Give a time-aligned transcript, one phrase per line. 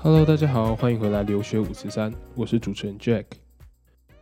[0.00, 3.24] Hello，大家好，欢迎回来留学五四三，我是主持人 Jack。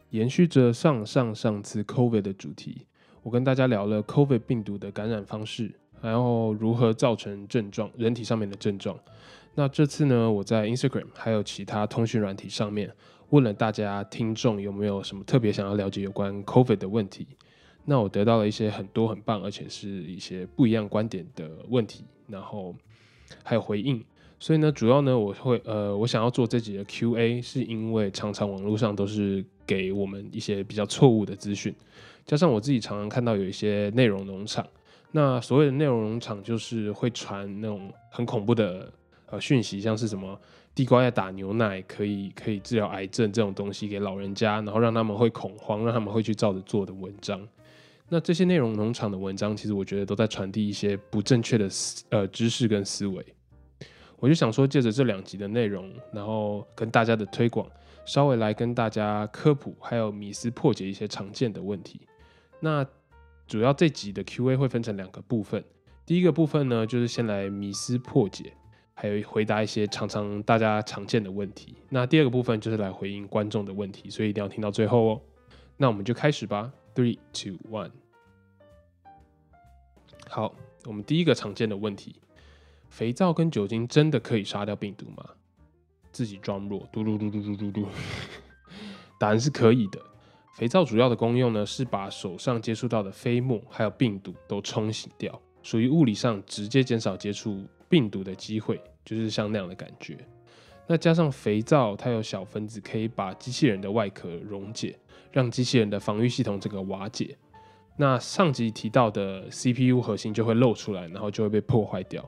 [0.09, 2.87] 延续着上上上次 COVID 的主题，
[3.23, 8.99] 我跟大家聊了 COVID 病毒的感染方式，然后如何造成症状，人体上面的症状。
[9.55, 12.91] 那这次呢，我在 Instagram 还有其他通讯软体上面
[13.29, 17.29] 问了大家听众有没有什么特别想要了解有关 COVID 的问题。
[17.85, 22.75] 那我得到了一些很多很棒，而且是一些不一样观点的问题，然后
[23.45, 24.03] 还有回应。
[24.39, 31.75] 所以呢，主要呢，我会呃，我想要做这集的 Q&A，是因为常常网络上都是给我们一些比较错误的资讯，
[32.27, 34.67] 加上我自己常常看到有一些内容农场，
[35.13, 38.93] 那所谓的内容农场就是会传那种很恐怖的
[39.31, 40.39] 呃讯息，像是什么
[40.75, 47.41] 地瓜要打牛奶可以可以治疗癌症这种东西给老人家，然后让他们会恐慌，让他们会去照着做的文章。
[48.11, 53.25] 那这些内容农场的文章，其实我觉得都在传递一些不正确的思呃知识跟思维。
[54.19, 57.69] 我就想说，借着这两集的内容，然后跟大家的推广，
[58.05, 62.01] 稍微来跟大家科普，还有迷思破解一些常见的问题。
[62.61, 62.87] 那
[63.47, 65.63] 主要这集的 Q&A 会分成两个部分，
[66.07, 68.53] 第一个部分呢，就是先来迷思破解，
[68.95, 71.75] 还有回答一些常常大家常见的问题。
[71.91, 75.21] 那第二个部分就是来回应观众的问题，所以一定要听到最后哦。
[75.77, 77.91] 那我们就开始吧，Three, two, one。
[80.29, 80.55] 好，
[80.87, 82.17] 我们第一个常见的问题。
[82.89, 85.25] 肥皂跟酒精真的可以杀掉病毒吗？
[86.13, 87.89] 自己装弱，嘟嘟嘟嘟嘟嘟嘟。
[89.19, 90.01] 答案是可以的。
[90.55, 100.17] 肥皂主要的功用呢，是把手上接触到的飞沫还有病毒都冲洗掉，属于物理上直接减少接触病毒的机会，就是像那样的感觉。
[100.87, 104.99] 那加上肥皂，它有小分子可以把机器人的外壳溶解，
[105.31, 107.37] 让机器人的防御系统这个瓦解。
[107.99, 112.27] 那上集提到的 CPU 核心就会露出来，然后就会被破坏掉。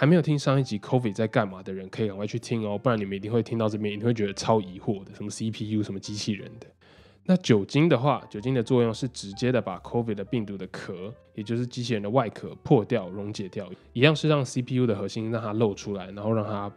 [0.00, 6.66] 还没有听上一集 COVID 在干嘛的人，可以赶快去听哦，不然你们一定会听到这边，一定会觉得超疑惑的，什么 CPU 什么机器人的。
[7.24, 16.72] 那酒精的话，酒精的作用是直接的把 COVID 的病毒的壳，也就是机器人的外壳破掉、溶解掉，一样是让 CPU 的核心让它露出来，然后让它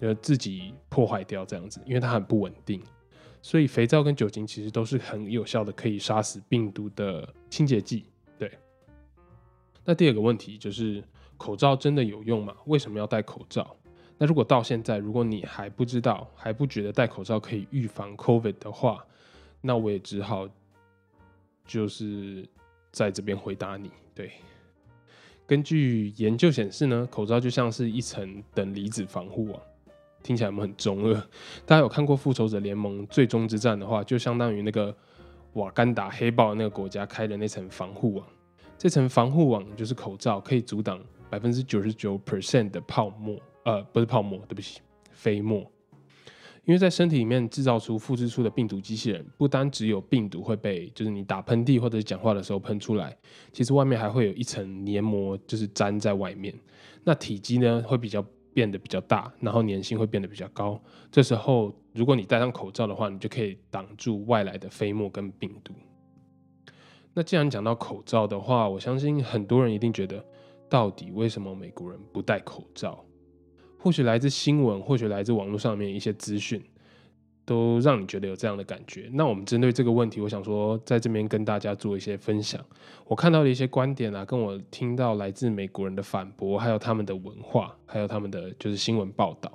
[0.00, 2.82] 呃自己破坏掉这样子，因为它很不稳定。
[3.40, 8.04] 所以肥皂跟酒精其实都是很有效的，可以杀死病毒的清洁剂。
[8.38, 8.52] 对。
[9.82, 11.02] 那第二个问题就是。
[11.40, 12.54] 口罩真的有用吗？
[12.66, 13.74] 为什么要戴口罩？
[14.18, 19.02] 那如果到现在，如果你还不知道，还不觉得戴口罩可以预防 COVID 的话，
[19.62, 20.46] 那我也只好
[21.64, 22.46] 就是
[22.92, 23.90] 在这边回答你。
[24.14, 24.32] 对，
[25.46, 29.58] 根据研究显示呢，口罩就像是一层等离子防护网，
[30.22, 31.14] 听起来我们很中二。
[31.64, 34.94] 大家有看过《复仇者联盟：最终之战》的话，就相当于那个
[35.54, 38.26] 瓦干达黑豹那个国家开的那层防护网，
[38.76, 41.02] 这层防护网就是口罩，可以阻挡。
[41.30, 44.80] 百分之九十九 percent 的泡沫，呃，不是泡沫，对不起，
[45.12, 45.60] 飞沫。
[46.66, 53.16] 因为在身体里面制造出、复制出的病毒机器人，不单只有病毒会被，就是你打喷嚏或者讲话的时候喷出来，
[53.52, 56.54] 其实外面还会有一层黏膜，就是粘在外面。
[57.02, 60.80] 那体积呢，会比较变得比较大，然后粘性会变得比较高。
[61.10, 65.72] 这时候，如果你戴上口罩的话，你就可以挡住外来的飞沫跟病毒。
[67.14, 70.24] 那既然讲到口罩的话，我相信很多人一定觉得。
[70.70, 73.04] 到底为什么美国人不戴口罩？
[73.82, 76.62] 或许来自新闻，或许来自网络上面一些资讯，
[77.46, 79.08] 都让你觉得有这样的感觉。
[79.14, 82.64] 那我们针对这个问题，我想说在这边跟大家做一些分享。
[83.06, 89.50] 我看到的一些观点啊，跟我听到来自美国人的反驳，还有他们的文化，还有他们的就是新闻报道。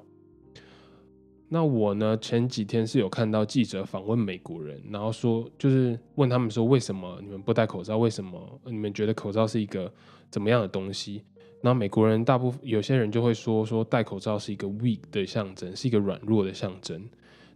[1.48, 8.00] 那我呢，前几天是有看到记者访问美国人，然后说就是问他们说，为什么你们不戴口罩？
[8.00, 9.94] 为什么你们觉得口罩是一个？
[10.30, 11.24] 怎么样的东西？
[11.62, 17.10] 那美国人大部分有些人就会说说戴口罩是一个 weak 的象征，是一个软弱的象征。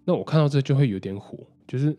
[0.03, 1.37] 那我看到这就会有点火，
[1.67, 1.95] 就是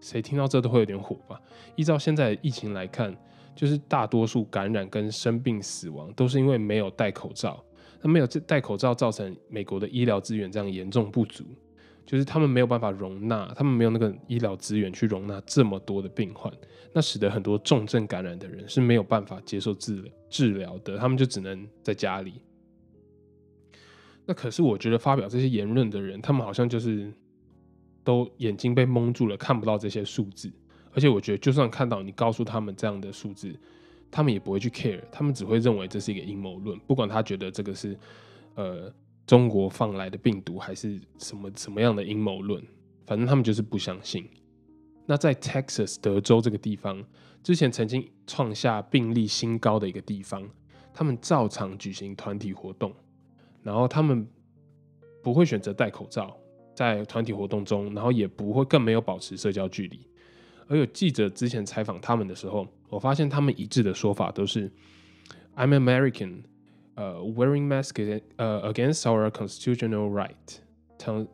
[0.00, 1.38] 谁听到这都会有点火吧？
[1.76, 3.14] 依照现在疫情来看，
[3.54, 7.62] 就是大多数感染跟生病死亡都是因为没有戴口罩。
[8.00, 11.44] 那没有戴口罩造成美国的医疗资源这样严重不足。
[12.08, 16.50] 就是他们没有办法容纳，他们没有那个医疗资源去容纳这么多的病患，
[16.90, 22.40] 那使得很多重症感染的人是没有办法接受治治疗的，他们就只能在家里。
[24.24, 27.12] 那可是我觉得发表这些言论的人，他们好像就是
[28.02, 30.50] 都眼睛被蒙住了，看不到这些数字。
[30.94, 33.54] 而且我觉得，就算看到你告诉他们这样的数字，
[34.10, 37.94] 他们也不会去 care，他们只会认为这是一个阴谋论，不管他觉得这个是
[38.54, 38.90] 呃。
[39.28, 42.64] 中国放来的病毒还是什么什么样的阴谋论？
[43.04, 44.26] 反正他们就是不相信。
[45.04, 47.04] 那在 Texas 德州这个地方，
[47.42, 50.48] 之前曾经创下病例新高的一个地方，
[50.94, 52.90] 他们照常举行团体活动，
[53.62, 54.26] 然后他们
[55.22, 56.34] 不会选择戴口罩
[56.74, 60.00] 在团体活动中，然后也不会更没有保持社交距离。
[60.68, 64.72] 而有记者之前采访他们的时候，我发现他们一致的说法都是
[65.54, 66.44] "I'm American,
[66.98, 70.58] 呃、wearing mask 呃 against our constitutional right,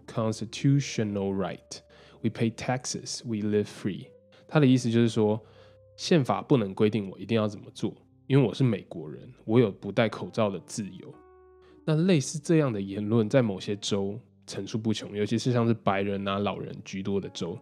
[0.07, 1.81] constitutional right.
[2.23, 4.09] We pay taxes, we live free."
[4.47, 5.41] 他的意思就是说，
[5.97, 7.95] 宪法不能规定我一定要怎么做，
[8.27, 11.13] 因为我是美国人，我有不戴口罩的自由。
[11.87, 17.59] 那类似这样的言论，在某些州层出不穷，尤其是像是白人啊、老人居多的州。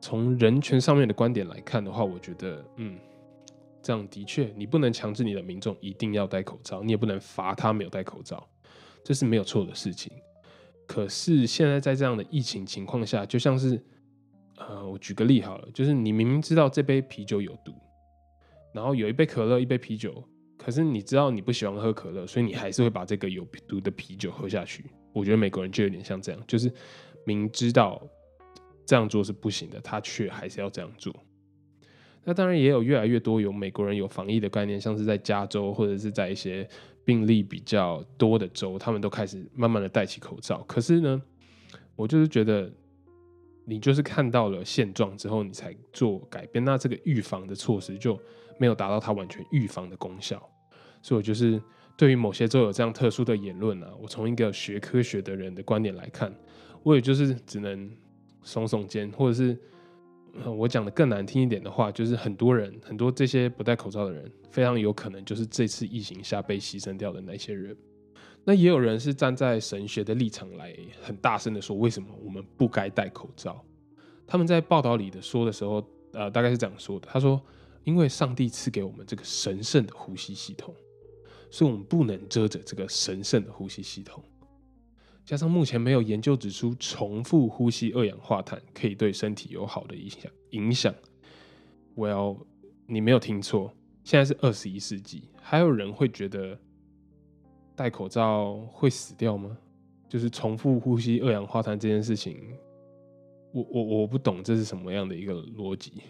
[0.00, 2.98] 从人权上面的观点来看的话，我觉得，嗯，
[3.82, 8.48] 这样的确，你不能强制你的民众一定要戴口罩，你也不能罚他没有戴口罩，
[9.04, 10.12] 这是没有错的事情。
[10.86, 13.82] 可是现在在这样的疫情情况下，就像是，
[14.56, 17.72] 呃，我举个例好了，就是你明明知道这杯啤酒有毒，
[18.72, 20.22] 然后有一杯可乐，一杯啤酒，
[20.56, 24.84] 可是你知道你不喜欢喝可乐，所以你还是会把这个有毒的啤酒喝下去。
[25.12, 26.72] 我觉得美国人就有点像这样，就是
[27.26, 28.02] 明知道。
[28.84, 31.14] 这样做是不行的，他却还是要这样做。
[32.24, 36.68] 那当然也有越来越多有美国人有防疫的概念，像是在加州或者是在一些
[37.04, 40.62] 病例比较多的州，他们都开始慢慢的戴起口罩。
[40.68, 41.20] 可是呢，
[41.96, 42.70] 我就是觉得
[43.64, 48.18] 你就是看到了现状之后，你才做改变，那这个预防的措施就
[48.58, 50.36] 没有达到它完全预防的功效。
[51.00, 51.60] 所以，我就是
[51.96, 56.32] 对于某些州有这样特殊的言论啊，我从一个学科学的人的观点来看，
[56.82, 57.90] 我也就是只能。
[58.44, 59.56] 耸耸肩，或者是
[60.46, 67.76] 我讲的更难听一点的话，就是很多人，很多这些不戴口罩的人，非常有可能就是这次疫情下被牺牲掉的那些人。
[68.44, 73.62] 那也有人是站在神学的立场来很大声的说，为什么我们不该戴口罩？
[74.26, 77.40] 他们在报道里的说的时候，呃，大概是这样说的：他说，
[77.84, 80.74] 因为上帝赐给我们这个神圣的呼吸系统，
[81.50, 84.24] 所以我们不能遮着这个神圣的呼吸系统。
[85.24, 90.94] 加上目前没有研究指出重复呼吸二氧化碳可以对身体有好的影响影响。
[91.96, 92.44] Well，
[92.86, 93.72] 你没有听错，
[94.02, 96.58] 现在是二十一世纪，还有人会觉得
[97.76, 99.56] 戴口罩会死掉吗？
[100.08, 102.36] 就是重复呼吸二氧化碳这件事情，
[103.52, 106.02] 我我我不懂这是什么样的一个逻辑。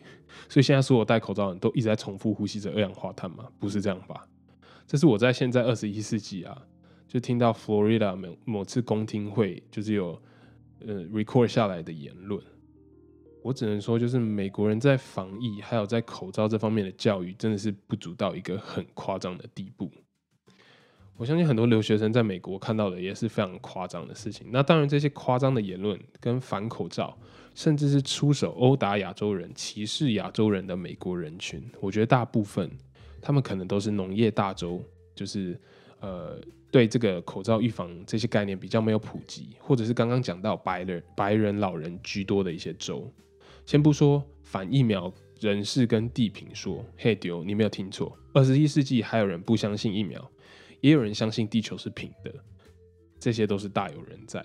[0.49, 3.47] 所以现在所有戴口罩的人都一直在重复呼吸着二氧化碳吗？
[3.61, 4.27] 不是这样吧？
[4.87, 6.61] 这是我在现在二十一世纪啊。
[7.13, 10.19] 就听到 Florida 某某次公听会，就是有
[10.81, 12.43] 呃 record 下来的言论，
[13.43, 19.91] 我只能说，就是美国人在防疫还有在口罩这方面的教育，真的是不足到一个很夸张的地步。
[21.19, 24.47] 我相信很多留学生在美国看到的也是非常夸张的事情。
[24.51, 27.15] 那当然，这些夸张的言论跟反口罩，
[27.55, 32.71] 甚至是出手殴打亚洲人、歧视亚洲人的美国人群，我觉得大部分
[33.21, 34.83] 他们可能都是农业大州，
[35.15, 35.61] 就是
[36.01, 36.41] 呃。
[36.73, 43.13] 对这个口罩预防这些概念比较没有普及，或者是刚刚讲到白人、白人老人居多的一些州，
[43.67, 50.31] 先不说反疫苗人士跟地平说，嘿丢，你没有听错，二十一世纪还有人不相信疫苗，
[50.81, 52.35] 也有人相信地球是平的，
[53.21, 54.43] 这些都是大有人在，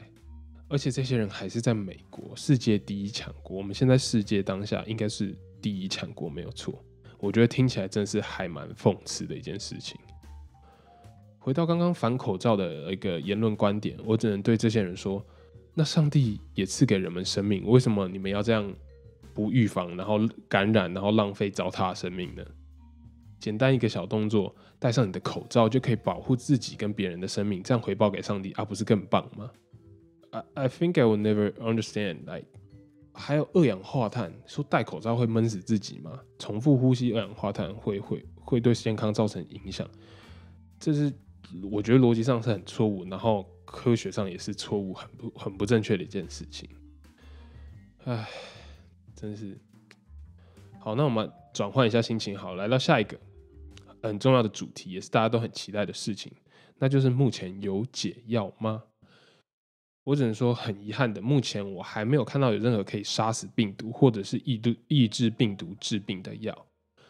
[0.67, 6.83] 而且这些人还是在美国，世界第一强国，我们现在世界当下应该是第一强国没有错，
[7.19, 9.97] 我觉得听起来真是还蛮讽刺的一件事情。
[11.47, 15.25] 回到刚刚反口罩的一个言论观点，我只能对这些人说：
[15.73, 18.69] 那上帝也赐给人们生命，为什么你们要这样
[19.33, 22.43] 不预防，然后感染，然后浪费糟蹋生命呢？
[23.39, 29.49] 简单一个小动作，戴上你的口罩就可以保护自己跟别人的生命，这样回报给上帝，而不是更棒吗
[30.31, 32.25] ？I I think I will never understand.
[32.25, 32.47] Like，
[33.13, 36.19] 还有二氧化碳，说戴口罩会闷死自己吗？
[36.39, 39.89] 重复呼吸二氧化碳会会会对健康造成影响？
[40.77, 41.09] 这是。
[41.71, 46.69] 我觉得逻辑上是很错误，然后科学上也是错误，很不很不正确的一件事情。
[48.05, 48.27] 唉，
[49.15, 49.57] 真是
[50.79, 50.95] 好。
[50.95, 53.19] 那我们转换一下心情，好，来到下一个
[54.01, 56.31] 很重要的主题，也是大家都很期待的事情，
[56.77, 58.83] 那就是目前有解药吗？
[60.03, 66.65] 我只能说很遗憾的，目前我还没有看到有任何可以杀死病毒或者是抑制抑制病毒治病的药。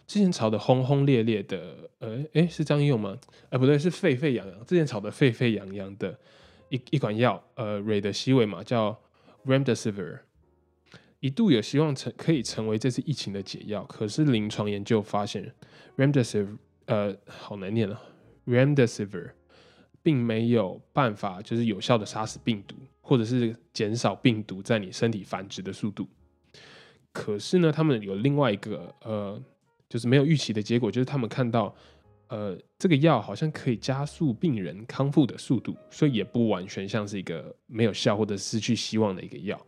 [0.07, 3.17] 之前炒的轰轰烈烈的，呃，哎，是这样用吗？
[3.49, 4.65] 哎，不对，是沸沸扬扬。
[4.65, 6.17] 之前炒的沸沸扬扬的
[6.69, 8.97] 一一款药，呃，瑞德西韦嘛，叫
[9.45, 10.19] Remdesivir，
[11.19, 13.83] 一度有希望成可以成为这次疫情的解药。
[13.83, 15.53] 可是临床研究发现
[15.97, 18.01] ，Remdesivir，呃，好难念啊
[18.45, 19.31] ，Remdesivir，
[20.01, 26.07] 并没有办法就是有效的杀死病毒，或者是减少病毒在你身体繁殖的速度。
[27.11, 29.43] 可是呢，他们有另外一个，呃。
[29.89, 31.73] 就是没有预期的结果，就是他们看到
[32.27, 39.59] 呃，这个药好像可以加速病人康复的速度，所以也不完全像是一个没有效或者失去希望的一个药。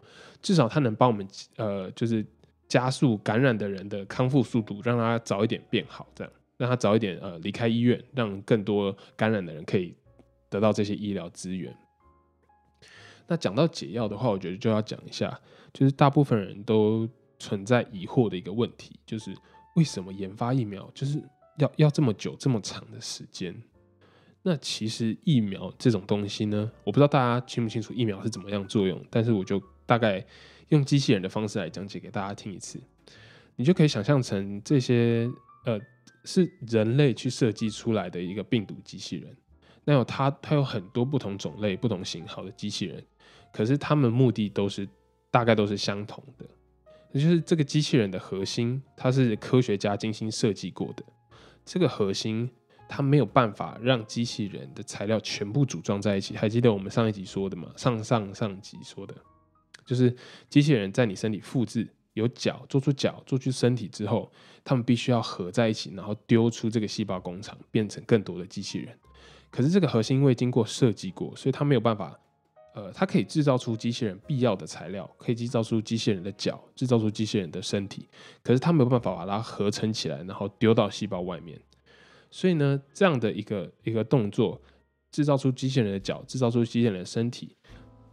[0.42, 2.26] 至少它能帮我们呃，就是
[2.68, 9.96] 加速感染的人的康复速度，让他早一点变好，这样让他早一点呃离开医院，让更多感染的人可以
[10.50, 11.74] 得到这些医疗资源。
[13.28, 15.40] 那讲到解药的话，我觉得就要讲一下，
[15.72, 17.08] 就是大部分人都
[17.38, 19.34] 存在疑惑的一个问题，就是
[19.76, 21.22] 为什么研发疫苗就是
[21.58, 23.56] 要要这么久这么长的时间？
[24.42, 30.26] 那其实疫苗这种东西呢，我不知道大家清不清楚疫苗是怎么样作用，但是我就大概
[30.70, 32.82] 用机器人的方式来讲解给大家听一次，
[33.58, 35.30] 你就可以想象成这些
[35.66, 35.80] 呃
[36.24, 39.36] 是人类去设计出来的一个病毒机器人，
[39.84, 43.04] 那有它它有很多不同种类、不同型号的机器人。
[43.52, 44.88] 可是它们目的都是
[45.30, 46.46] 大概都是相同的，
[47.12, 51.04] 也就是这个机器人的核心，它是科学家精心设计过的。
[51.66, 52.50] 这个核心
[52.88, 56.36] 它没有办法让机器人的材料全部组装在一起。
[56.36, 57.72] 还记得我们上一集说的吗？
[57.75, 59.16] 上上上集说的，
[59.86, 60.16] 就是
[60.50, 64.32] 机器人在你身体复制有脚做出脚做出身体之后，
[64.63, 68.96] 他们必须要合在一起，然后丢出这个细胞工厂，变成更多的机器人。
[69.50, 72.20] 可是这个核心因为经过设计过，所以它没有办法。
[72.76, 78.08] 呃，它可以制造出机器人必要的材料，可以制造出机器人的脚，制造出机器人的身体。
[78.44, 81.60] 可是它没有办法把它合成起来，然后丢到细胞外面。
[82.30, 84.62] 所以呢，这样的一个一个动作，
[85.12, 87.56] 制造出机器人的脚，制造出机器人的身体，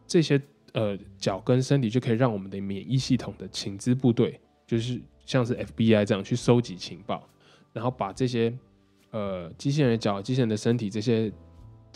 [0.06, 0.40] 这些
[0.72, 7.28] 呃脚跟身体就可以让我们的免疫系统的情资部队，就是像是 FBI 这样去收集情报，
[7.74, 8.52] 然后把这些
[9.10, 11.30] 呃机器人的脚、机器人的身体这些。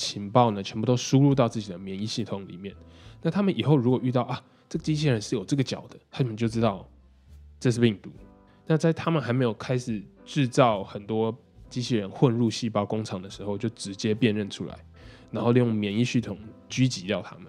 [0.00, 2.74] 情报呢，全部都输入到自己的免疫系统里面。
[3.20, 6.88] 那他们以后如果遇到啊，这个机器人是有这个角的，他们就知道
[7.58, 8.10] 这是病毒。
[8.66, 11.36] 那在他们还没有开始制造很多
[11.68, 14.74] 机器人混入细胞工厂的时候，就直接辨认出来，
[15.30, 16.38] 然后利用免疫系统
[16.68, 17.46] 狙击掉他们。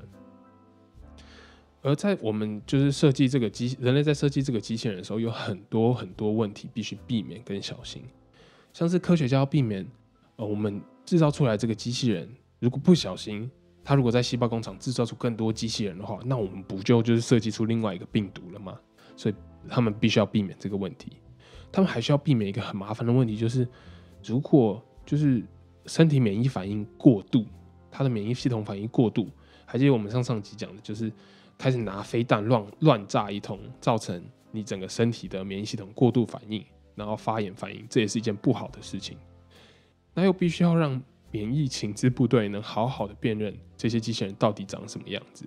[1.84, 8.04] 而在我们就是设计这个机人类在设计这个机器人的时候，有很多很多问题必须避免跟小心，
[8.74, 9.88] 像是科学家要避免
[10.36, 12.28] 呃我们制造出来这个机器人。
[12.62, 13.50] 如果不小心，
[13.84, 18.80] 他如果在细胞工厂制造出更多机器人的话，那我们不就就是设计出另外一个病毒了吗？
[19.18, 19.36] 所以
[19.68, 21.14] 他们必须要避免这个问题。
[21.72, 23.68] 他们还需要避免一个很麻烦的问题，就是
[24.24, 25.44] 如果就是
[25.88, 27.46] 身体免疫反应过度，
[27.90, 29.28] 他的免疫系统反应过度，
[29.66, 31.12] 还记得我们上上集讲的，就是
[31.58, 36.64] 开始拿飞弹乱乱炸一通，造成你整个身体的免疫系统过度反应，
[36.94, 39.18] 然后发炎反应，这也是一件不好的事情。
[40.14, 41.02] 那又必须要让。
[41.32, 45.46] 免疫情资部队能好好的辨认这些机器人到底长什么样子，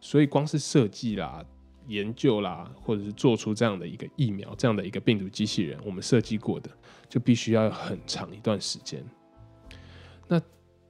[0.00, 1.44] 所以光是设计啦、
[1.86, 6.70] 研究啦，或者是做出这样的一个疫苗、这样的一个病毒机器人，我们设计过的，
[7.08, 9.04] 就必须要很长一段时间。
[10.26, 10.40] 那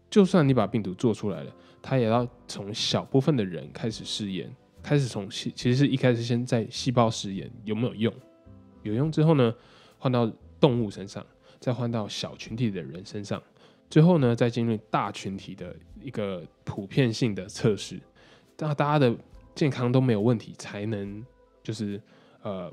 [0.09, 1.53] 就算你把病毒做出来了，
[1.83, 4.51] 它也要从小部分的人开始试验，
[4.83, 8.15] 开始从细，其实是一开始先在细胞试验有没有用，
[8.83, 9.55] 有用之后呢，
[9.99, 11.27] 换到动物身上，
[11.59, 13.43] 再换到小群体的人身上。
[13.91, 18.01] 最后呢，再进入大群体的一个普遍性的测试，
[18.59, 19.17] 那大家的
[19.55, 21.25] 健康都没有问题，才能
[21.63, 22.01] 就是
[22.43, 22.73] 呃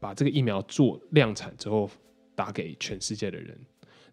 [0.00, 1.88] 把这个疫苗做量产之后
[2.34, 3.56] 打给全世界的人。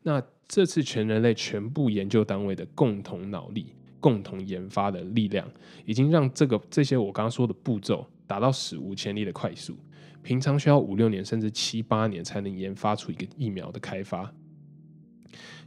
[0.03, 5.49] 那这次全人类全部研究单位的共同脑力、共同研发的力量，
[5.85, 9.75] 已经让这个这些我刚刚说的步骤达到史无前例的快速。
[10.21, 14.31] 平常需要五六年甚至七八年才能研发出一个疫苗的开发。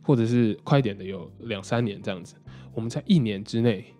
[0.06, 2.36] 或者是快点的有两三年这样子，
[2.72, 3.92] 我们在一年之内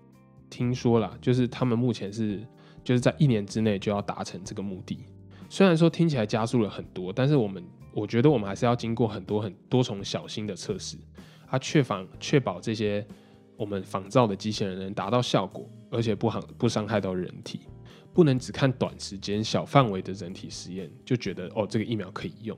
[0.49, 2.47] 听说了，就是他们目前是
[2.85, 5.01] 就是在一年之内就要达成这个目的。
[5.51, 10.97] 虽然说听起来加速了很多，但是我们我觉得我们还是要经过很多很多重小心的测试，
[11.51, 13.05] 它确防确保这些
[13.57, 17.63] 我们仿造的机器人能达到效果，而且不伤不伤害到人体，
[18.13, 22.57] 不能只看短时间小范围的人体实验就觉得哦这个疫苗可以用，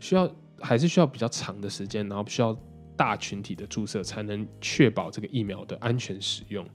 [0.00, 0.28] 需要。
[0.60, 2.56] 还是需要比较长的时间，然后需要
[2.96, 6.66] 大群体的注射，才能确保这个疫苗的安全使用。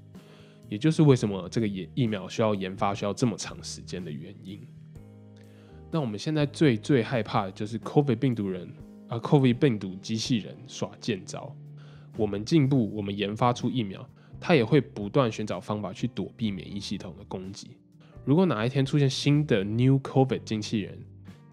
[0.70, 4.60] 也就是为什么这个疫疫苗需要研发需要这么长时间的原因。
[5.92, 8.68] 那我们现在最最害怕的就是 COVID 病毒人
[9.08, 11.56] 啊，COVID 病毒机器人耍贱招。
[12.18, 14.08] 我们进步，我们研发出疫苗，
[14.40, 17.78] 它也会不断寻找方法去躲避免疫系统的攻击。
[18.25, 20.98] 如果哪一天出现新的 New COVID 机器人，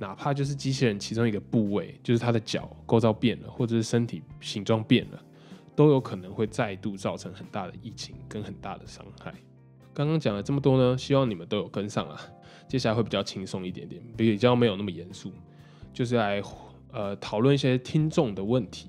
[0.00, 5.23] 哪怕就是机器人其中一个部位，就是它的脚构造变了，或者是身体形状变了，
[5.76, 9.35] 都有可能会再度造成很大的疫情跟很大的伤害。
[9.92, 12.19] 刚刚讲了这么多呢，希望你们都有跟上啊。
[12.66, 15.30] 接下来会比较轻松一点点，比较没有那么严肃，
[15.92, 16.40] 就是来
[16.92, 18.88] 呃讨论一些听众的问题。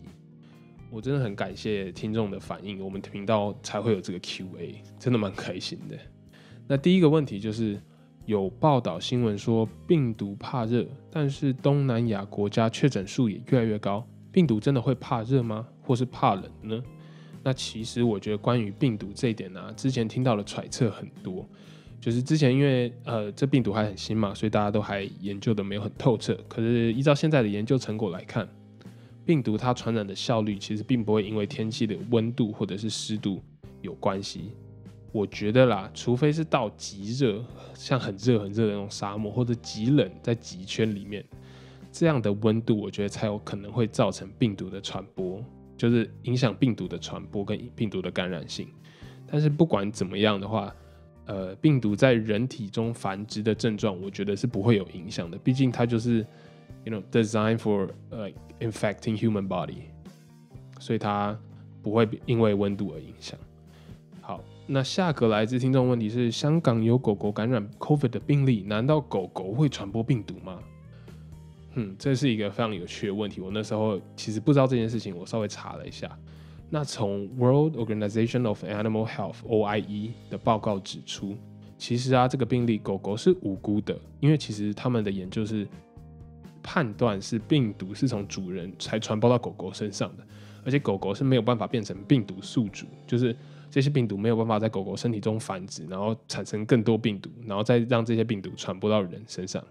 [0.89, 5.97] 我真的很感谢听众的反应，我们频道才会有这个 Q&A，真的蛮开心的。
[6.67, 7.81] 那第一个问题就是
[8.25, 15.67] 有报道新闻说病毒怕热，但是东南亚国家确诊数也越来越高，病毒真的会怕热吗？
[15.81, 16.81] 或是怕冷呢？
[17.43, 21.43] 那其实我觉得关于病毒这一点呢，之前听到的揣测很多，
[21.99, 26.37] 就是之前因为呃这病毒还很新嘛，所以大家都还研究的没有很透彻。
[26.47, 28.47] 可是依照现在的研究成果来看，
[29.25, 33.41] 病毒它传染的效率其实并不会因为天气的温度或者是湿度
[33.81, 34.51] 有关系。
[35.11, 41.23] 我觉得啦，除非是到极热，像很热很热的那种沙漠，或者极冷在极圈里面
[41.91, 45.43] 这样的温度，我觉得才有可能会造成病毒的传播。
[45.77, 48.67] 就是影响病毒的传播跟病毒的感染性，
[49.25, 50.71] 但是不管怎么样的话，
[51.25, 55.39] 呃，病毒在人体中繁殖的症状，我觉得是不会有影响的。
[55.39, 56.23] 毕竟它就是
[56.83, 59.85] ，you know, designed for 呃 infecting human body，
[60.79, 61.35] 所以它
[61.81, 63.35] 不会因为温度而影响。
[64.21, 64.39] 好，
[64.73, 70.59] 那下个来自听众问题是：香港有狗狗感染 COVID 的病例，难道狗狗会传播病毒吗？
[71.73, 73.41] 嗯，这是一个非常有趣的问题。
[73.41, 76.09] 我那时候其实不知道这件事情，我稍微查了一下。
[76.69, 81.35] 那从 World Organization of Animal Health (OIE) 的报告指出，
[81.77, 85.67] 其实啊，这个病例狗狗是无辜的，因为其实他们的研究是
[86.63, 90.25] 判断是病毒是从主人才传播到狗狗身上的，
[90.63, 93.35] 而且狗狗是没有办法变成病毒宿主，就是
[93.71, 99.63] 这些病毒没有办法在狗狗身体中繁殖，然后产生更多病毒，然后再让这些病毒传播到人身上。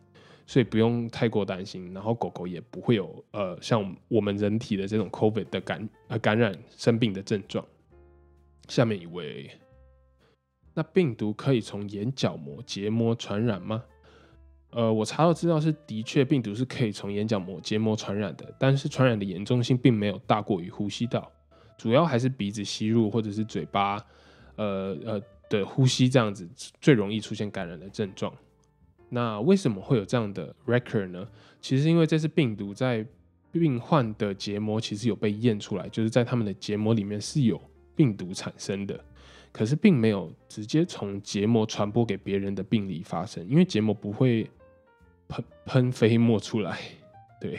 [0.47, 7.65] 所以不用太过担心，然后狗狗也不会有呃像我们人体的这种 COVID 的感呃感染生病的症状。
[8.67, 9.49] 下面一位，
[10.75, 13.85] 那病毒可以从眼角膜结膜传染吗？
[14.71, 21.31] 呃，我查到资料是的确病毒是可以从眼角膜结膜传染的，但是传染的严重性并没有大过于呼吸道，
[21.81, 23.97] 主要还是鼻子吸入或者是嘴巴
[24.57, 26.47] 呃呃的呼吸这样子
[26.79, 28.31] 最容易出现感染的症状。
[29.09, 31.27] 那为什么会有这样的 record 呢？
[31.59, 33.07] 其实因为这次病毒在
[33.51, 37.59] 病患的结膜其实有被验出来，就是在他们的结膜里面是有
[37.97, 39.03] 病毒产生的，
[39.51, 44.47] 可是并没有直接从结膜传播给别人的病例发生，因为结膜不会
[45.29, 46.79] 喷喷飞沫出来，
[47.41, 47.59] 对，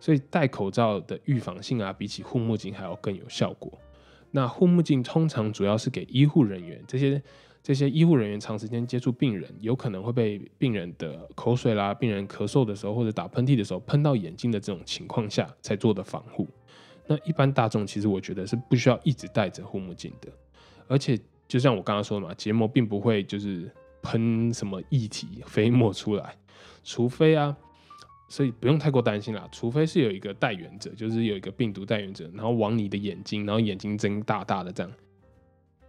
[0.00, 3.70] 所以戴口罩的预防性啊，比起护目镜还要更有效果。
[4.30, 7.22] 那护目镜通常主要是给医护人员这些。
[7.60, 16.46] 这些医护人员长时间接触病人，有可能会被病人的口水啦、病人咳嗽的时候或者打喷嚏的时候喷到眼睛的这种情况下才做的防护。
[17.06, 20.32] 那一般大众其实我觉得是不需要一直戴着护目镜的。
[20.86, 26.34] 而且就像我刚刚说的嘛，结膜并不会就是喷什么液体飞沫出来，
[26.84, 27.54] 除非啊，
[28.28, 29.48] 所以不用太过担心啦。
[29.50, 34.92] 除非是有一个带源者，就是有一个病毒带源者，然后往你的眼睛，然后眼睛睁大大的这样。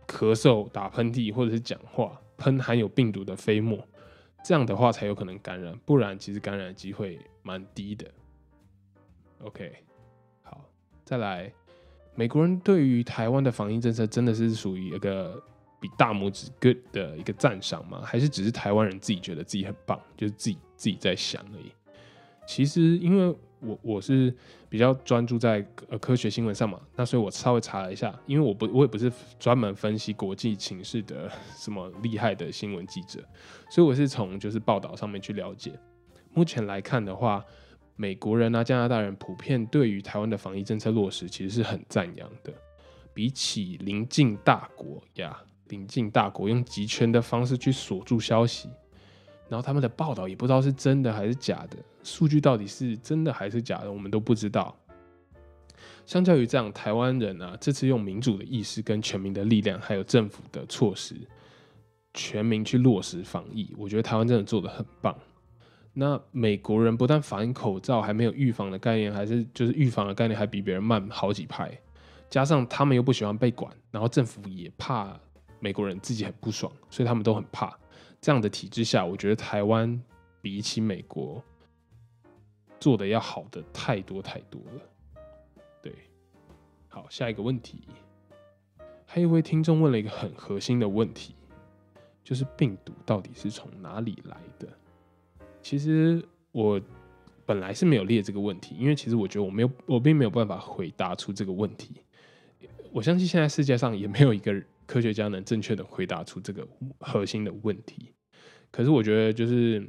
[0.07, 3.77] 咳嗽、打喷嚏或者是讲话喷含有病毒的飞沫，
[4.43, 8.09] 这样的话才有可能感染，不然其实感染机会蛮低的。
[9.43, 9.71] OK，
[10.41, 10.65] 好，
[11.05, 11.53] 再来，
[12.15, 15.39] 美国人对于台湾的防疫政策真的是属于一个
[15.79, 18.01] 比大拇指 good 的一个赞赏吗？
[18.03, 21.71] 还是只是台湾人自己觉得自己很棒，就是自己自己在想而已？
[22.49, 23.35] 其实因为。
[23.61, 24.33] 我我是
[24.69, 33.19] 比较专注在呃科学新闻上嘛，那所以我稍微查了一下，因为我不我也不是专门分析国际情势的什么厉害的新闻记者，
[33.69, 35.73] 所以我是从就是报道上面去了解。
[36.33, 37.43] 目前来看的话，
[37.97, 42.53] 美国人啊、加拿大人普遍对于台湾的防疫政策落实其实是很赞扬的，
[43.13, 48.69] 比起邻近大国呀，邻近大国用集权的方式去锁住消息。
[49.49, 54.73] 然后他们的报道也不知道是真的还是假的，数据到底是真的还是假的，我们都不知道。
[56.05, 61.15] 相较于这样，台湾人啊，这次用民主的意识、跟全民的力量，还有政府的措施，
[62.13, 65.15] 全民去落实防疫，我觉得台湾真的做的很棒。
[65.93, 71.71] 那美国人不但防口罩还没有预防的概念，还是就是预防的概念还比别人慢好几拍，
[72.29, 75.15] 加上他们又不喜欢被管，然后政府也怕
[75.59, 77.77] 美国人自己很不爽，所以他们都很怕。
[78.21, 80.01] 这样的体制下，我觉得台湾
[80.41, 81.41] 比起美国
[82.79, 84.81] 做的要好的太多太多了。
[85.81, 85.93] 对，
[86.89, 87.81] 好，下一个问题，
[89.05, 91.33] 还有一位听众问了一个很核心的问题，
[92.23, 94.67] 就是病毒到底是从哪里来的？
[95.61, 96.81] 其实我
[97.45, 102.01] 本来是没有列这个问题，因为其实我觉得我没有，我并没有办法回答出这个问题。
[102.91, 104.61] 我相信现在世界上也没有一个。
[104.89, 106.67] 科学家能正确的回答出这个
[106.99, 108.11] 核心的问题，
[108.71, 109.87] 可是我觉得就是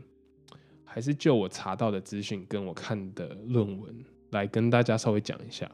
[0.85, 5.67] 还是就我查到的资讯跟我看的论文来跟大家稍微讲一下，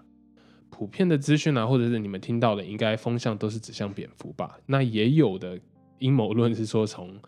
[0.70, 4.60] 普遍的资讯啊，或者是你们听到的，应该风向都是指向蝙蝠吧？
[4.64, 5.58] 那也有的
[5.98, 7.20] 阴谋论是说从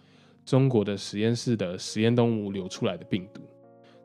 [0.45, 3.43] 中国的实验室的实验动物流出来的病毒。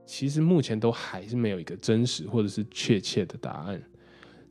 [0.04, 3.80] 其实目前都还是没有一个真实或者是确切的答案。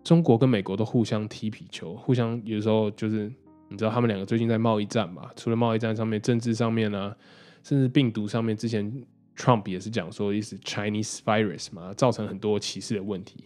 [0.05, 3.33] 中国跟美国都互相踢皮球，互相有时候就是
[3.69, 5.31] 你知道他们两个最近在贸易战嘛？
[5.37, 7.15] 除了贸易战上面，政治上面呢，
[7.63, 8.93] 甚至病毒上面，之前
[9.37, 13.45] Trump 也是讲说意思 Chinese virus 嘛，造成很多歧视的问题。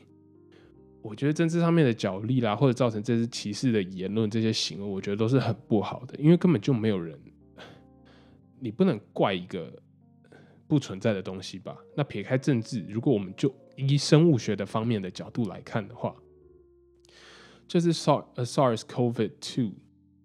[1.03, 7.19] 我觉得政治上面的角力啦，或者造成这些歧视的言论这些行为，我觉得都是很不好的，因为根本就没有人，
[8.59, 9.73] 你不能怪一个。
[10.69, 11.77] 不存在的东西吧。
[11.97, 16.12] 那撇开政治，如果我们就以生物学的方面的角度来看的话，
[17.66, 19.72] 这是 SARS SARS-CoV-2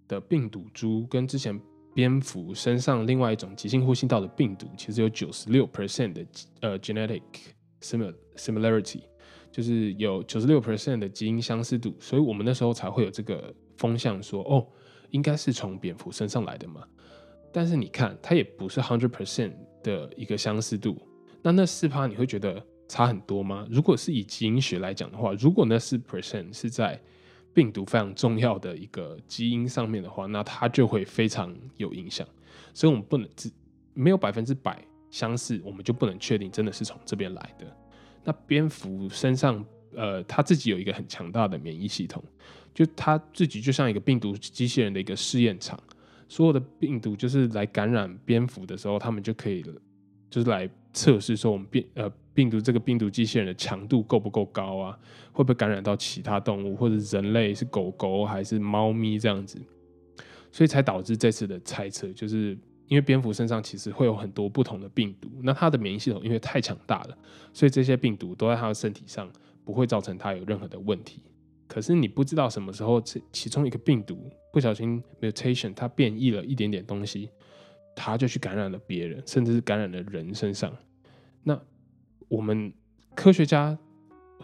[0.07, 1.59] 的病毒株跟之前
[1.93, 6.25] 蝙蝠身上另外一种急性呼吸道的病毒，其实有九十六 percent 的
[6.61, 7.21] 呃 genetic
[7.81, 9.01] similarity，
[9.51, 14.67] 就是有九十六 percent 的基因相似度，所以我们那时候才会有这个风向说，哦，
[15.09, 16.83] 应该是从蝙蝠身上来的嘛。
[17.51, 19.53] 但是你看，它也不是 hundred percent。
[19.83, 20.95] 的一个相似度，
[21.41, 23.65] 那那四趴你会觉得差很多吗？
[23.67, 27.01] 如果是以基因学来讲的话，如果那四 percent 是在
[27.53, 32.27] 病毒非常重要的一个基因上面的话，那它就会非常有影响。
[32.73, 33.51] 所以，我们不能只
[33.93, 37.65] 没有百分之百相似，我们就不能确定真的是从这边来的。
[38.23, 42.23] 那蝙蝠身上，呃，它自己有一个很强大的免疫系统，
[42.73, 45.77] 就它自己就像一个病毒机器人的一个试验场。
[46.29, 49.61] 所有的病毒就是来感染蝙蝠的时候，他们就可以，
[50.29, 54.97] 就是来测试说我们变呃病毒这个病毒机器人的强度够不够高啊？
[55.31, 57.53] 会不会感染到其他动物或者人类？
[57.53, 59.61] 是狗狗还是猫咪这样子？
[60.51, 67.17] 所以才导致这次的猜测，就是因为蝙蝠身上其实会有很多不同的病毒，那它的免疫系统因为太强大了，
[67.53, 69.31] 所以这些病毒都在它的身体上
[69.63, 71.21] 不会造成它有任何的问题。
[71.67, 77.29] 可是你不知道什么时候这其中一个病毒不小心 mutation，它变异了一点点东西，
[77.95, 80.75] 它就去感染了别人，甚至是感染了人身上。
[81.43, 81.57] 那
[82.31, 82.73] 我们
[83.13, 83.77] 科学家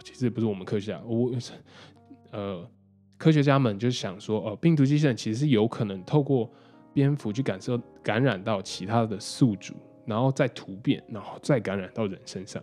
[0.04, 1.32] 其实不是我们科学家，我
[2.32, 2.69] 呃
[3.17, 6.52] 科学家们就想说，哦，病毒机器人其实是有可能透过
[6.93, 9.73] 蝙蝠去感受感染到其他的宿主，
[10.06, 12.62] 然后再突变，然后再感染到人身上。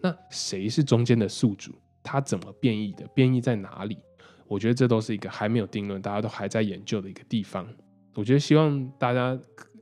[0.00, 1.72] 那谁是中间的宿主？
[2.02, 3.06] 它怎么变异的？
[3.14, 3.96] 变异在哪里？
[4.48, 7.64] 我觉得这都是一个还没有定论，大家都还在研究的一个地方。
[8.14, 9.38] 我觉得希望大家，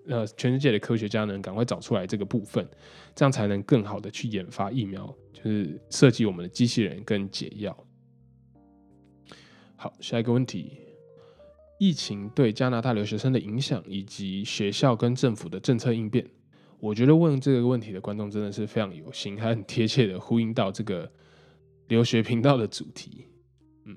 [0.07, 2.67] 呃，全世界的科学家能赶快找出来这个部分，
[3.15, 7.77] 这样才能更好的去研发疫苗，就是设计我们的机器人跟解药。
[9.77, 10.79] 好，下一个问题：
[11.79, 16.29] 疫情对加拿大留学生的影响，以及学校跟政府的政策应变。
[16.81, 21.11] 我觉得问这个问题的观众真的是非常有心，还很贴切的呼应到这个。
[21.89, 23.27] 留学频道的主题，
[23.85, 23.95] 嗯，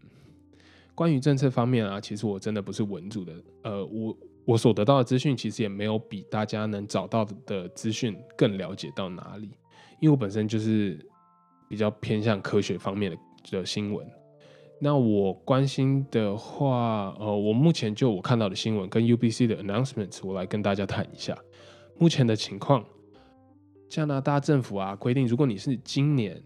[0.93, 4.15] 关于政策方面啊，其实我真的不是文组的，呃，我
[4.47, 9.49] 我所得到的资讯其实也没有比大家能找到的资讯更了解到哪里，
[9.99, 10.97] 因为我本身就是
[11.67, 13.17] 比较偏向科学方面的
[13.51, 14.07] 的新闻。
[14.79, 21.37] 那我关心的话，呃，我目前就我看到的新闻跟 UBC 的 announcements，我来跟大家谈一下
[21.97, 22.85] 目前的情况。
[23.89, 26.41] 加拿大政府啊规定，如果你是今年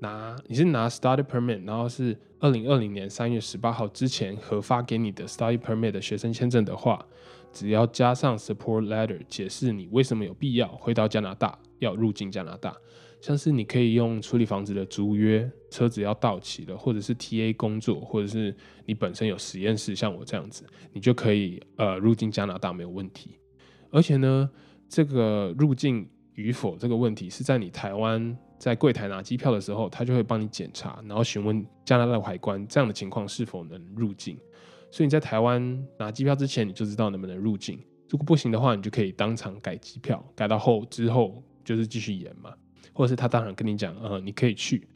[0.00, 7.06] 拿你是拿 study permit，然后是二零二零年三月十八号之前核发给你的 study permit 的学生签证的话，
[7.52, 12.76] 只要加上 support letter 解释你为什么有必要回到加拿大，要入境加拿大，
[13.20, 18.54] 像是你可以用处理房子的租约，车子要到期了，或者是 TA 工作，或者是
[18.84, 23.38] 你本身有实验室，像我这样子，你就可以呃入境加拿大没有问题。
[23.90, 24.50] 而且呢，
[24.88, 28.36] 这个入境与否这个问题是在你台湾。
[28.64, 34.38] 在柜台拿机票的时候，他就会帮你检查，然后询问加拿大海关这样的情况是否能入境。
[34.90, 37.78] 所以你在台湾拿机票之前，你就知道能不能入境。
[38.08, 42.54] 如果不行的话，你就可以当场改机票，改到后之后就是继续延嘛，
[42.94, 44.88] 或者是他当然跟你讲，呃，你可以去，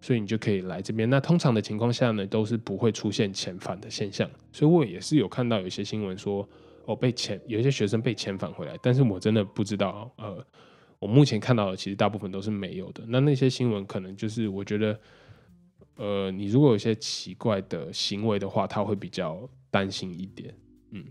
[0.00, 1.10] 所以你就可以来这边。
[1.10, 4.26] 那通常的情况下呢，都是不会出现遣返的现象。
[4.50, 6.48] 所以我也是有看到有一些新闻说，
[6.86, 10.42] 哦，被遣有一些学生被遣返回来，但是我真的不知道，呃。
[11.00, 13.02] 我目前看到的，其实大部分都是没有的。
[13.08, 15.00] 那那些新闻可能就是，我觉得，
[15.96, 20.54] 呃，你如果有些奇怪的行为的话，他会比较担心一点。
[20.90, 21.04] 嗯，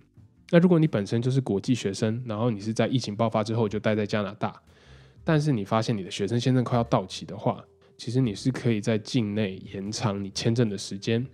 [0.51, 4.61] 那如果你本身就是国际学生，然后你是在疫情爆发之后就待在加拿大，
[5.23, 7.65] 但是你发现你的学生签证快要到期的话，
[7.97, 11.25] 其实你是可以在境内延长你签证的时间。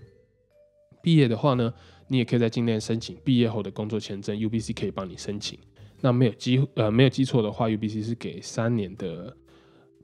[1.03, 1.73] 毕业的话呢，
[2.07, 5.59] 你也可以在境内申请毕业后的工作签证，UBC 可以帮你申请。
[6.01, 9.36] 那没有记呃没有记错的话，UBC 是给三年的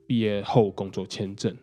[0.08, 1.56] 毕业后工作签证。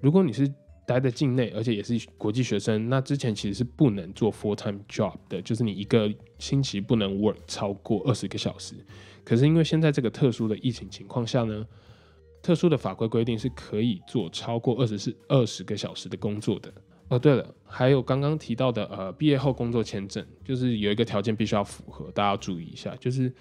[0.00, 0.52] 如果你是
[0.86, 8.74] 待在境内，而且也是国际学生，那之前其实是不能做 full time job 的，就是你一个星期不能 work 超过二十个小时。
[9.24, 11.64] 可是因为现在这个特殊的疫情情况下呢，
[12.42, 16.72] 特殊的法规规定是可以做超过二十四二十个小时的工作的。
[17.08, 23.32] 哦，对了，还有刚刚提到的呃，毕业后工作签证，就是有一个条件必须要符合，大家要注意一下，就是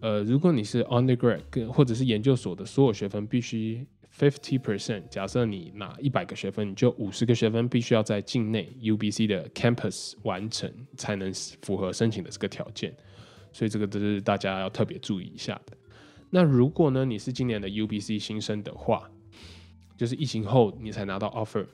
[0.00, 3.86] 呃，如果你是 undergrad 或者是研究所的所有学分必须
[4.18, 11.32] fifty percent，假设你拿一百个学分，你就五十个学分必须要在境内 UBC 的 campus 完成，才能
[11.62, 12.94] 符合申请的这个条件。
[13.52, 15.76] 所以这个都是大家要特别注意一下的。
[16.30, 19.10] 那如果呢，你是今年的 UBC 新生的话，
[19.96, 21.66] 就是疫情后你才拿到 offer，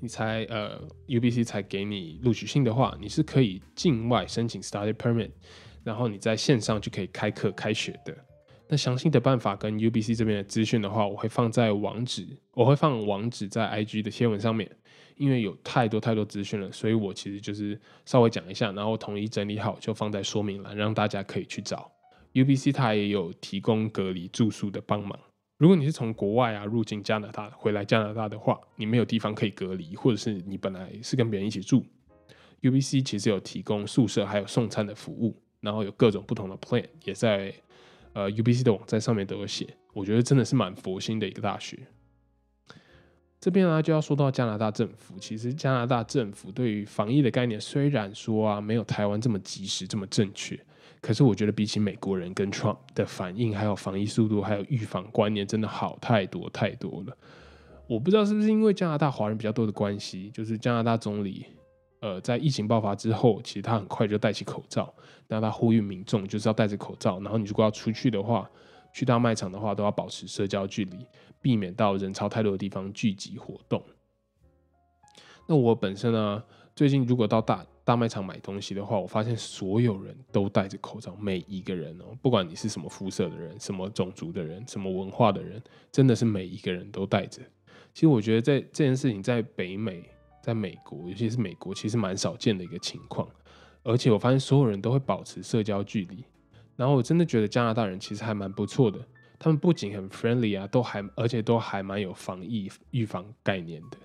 [0.00, 5.30] 你才呃 UBC 才给你录取信的话，你是可以境外申请 study permit，
[5.84, 8.16] 然后你在线上就可以开课开学的。
[8.66, 14.68] 那详细的办法跟 UBC 这边的资讯的话，我会放在网址，我会放网址在 IG 的贴文上面。
[15.16, 21.88] 因为有太多太多资讯了，所以我其实就是稍微讲一下，然后统一整理好就放在说明栏，让大家可以去找。
[22.32, 25.16] UBC 它也有提供隔离住宿的帮忙。
[25.56, 31.86] 如果你是从国外啊入境加拿大回来加拿大的话，你没有地方可以隔离，或者是你本来是跟别人一起住
[32.62, 37.52] ，UBC 其实有提供宿舍还有送餐的服务，然后有各种不同的 plan，也在
[38.12, 39.66] 呃 UBC 的网站上面都有写。
[39.94, 41.78] 我觉得真的是蛮佛心的一个大学。
[43.40, 50.58] 这边呢就要说到加拿大政府，其实加拿大政府对于防疫的概念，虽然说啊没有台湾这么及时、这么正确，
[51.02, 57.16] 可是我觉得比起美国人跟 Trump 的反应，还有防疫速度，还有预防观念，真的好太多太多了。
[57.86, 61.44] 我不知道是不是因为加拿大华人比较多的关系，就是加拿大总理，
[62.04, 64.92] 呃，在疫情爆发之后，其实他很快就戴起口罩，
[65.26, 68.48] 那他呼吁民众就是要戴着口罩，然后你如果要出去的话。
[68.96, 71.04] 去到卖场的话，都要保持社交距离，
[71.42, 73.82] 避免到人潮太多的地方聚集活动。
[75.48, 76.40] 那我本身呢，
[76.76, 87.42] 最近如果到大大卖场买东西的话，我发现所有人都戴着口罩，每一个人哦，不管你是什么肤色的人、什么种族的人、什么文化的人，真的是每一个人都戴着。
[87.92, 90.08] 其实我觉得在这件事情在北美，
[90.44, 93.26] 在美国，尤其是美国，其实蛮少见的一个情况。
[93.82, 96.22] 而且我发现所有人都会保持社交距离。
[96.76, 98.98] 然后我真的觉得加拿大人其实还蛮不错的，
[99.38, 103.96] 他们不仅很 friendly 啊，都还而且都还蛮有防疫预防概念的。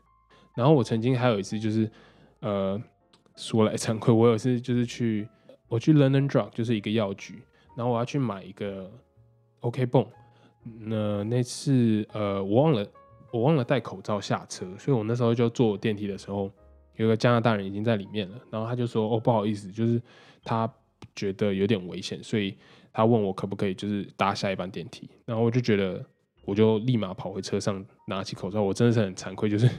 [0.56, 1.92] 然后我曾经还有一次就是，
[2.40, 2.82] 呃，
[3.36, 5.28] 说来惭愧，我有一次就是去
[5.68, 7.42] 我去 London Drug 就是一个药局，
[7.76, 8.90] 然后我要去买一个
[9.60, 10.08] OK 泵，
[10.64, 12.86] 那那次呃我忘了
[13.32, 16.52] 我忘了戴口罩下车，所以我那时候就坐电梯的时候，
[16.96, 20.02] 有个加拿大人已经在里面了，然后他就说哦不好意思，就是
[20.44, 20.72] 他。
[21.16, 22.58] 觉得有点危险，所以
[22.92, 26.06] 他问我可不可以就是搭下一班电梯，然后我就觉得
[26.44, 29.70] 我就立马跑回车上拿起口罩，我真的是很惭愧，就是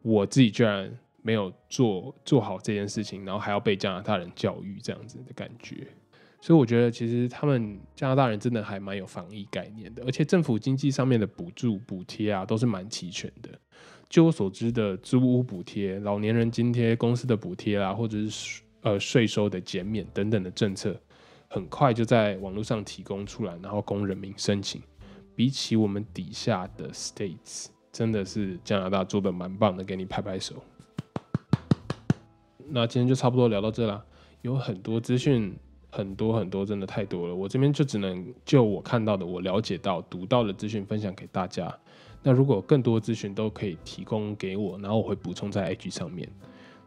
[0.00, 0.90] 我自己居然
[1.22, 5.86] 没有做做好这件事情，然后还要被加拿大人教育这样子的感觉，
[6.40, 13.50] 所以我觉得其实他们加拿大人真的还蛮有防疫概念的，而且政府经济上面的补助补贴啊都是蛮齐全的，
[14.08, 18.62] 据我所知的租屋补贴、老年人津贴、公司的补贴啊，或者是。
[18.82, 20.96] 呃，税收的减免等等的政策，
[21.48, 24.80] 很快就在网络上提供出来，然后供人民申请。
[25.34, 30.62] 比起我们底下的 states，真的是加拿大做的蛮棒的，给你拍拍手。
[32.68, 34.04] 那今天就差不多聊到这啦，
[34.42, 35.52] 有很多资讯，
[35.90, 37.34] 很多很多，真的太多了。
[37.34, 41.74] 我这边就只能就我看到的、我了解到、读到的资讯分享给大家。
[42.22, 46.28] 那如果更多资讯都可以提供给我，然后我会补充在 IG 上面。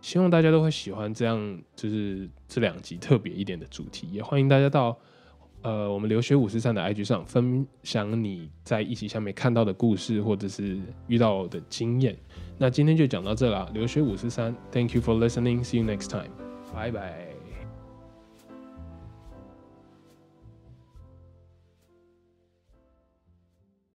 [0.02, 4.08] 希望大家都会喜欢这样，就是这两集特别一点的主题。
[4.12, 4.98] 也欢迎大家到
[5.62, 12.18] 呃我们留学五四三的 IG 上分享你在一起下面看到的故事，或者是遇到的经验。
[12.58, 16.32] 那今天就讲到这啦，留学五四三，Thank you for listening，See you next time，
[16.74, 17.31] 拜拜。